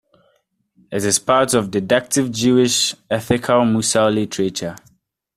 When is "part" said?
1.19-1.53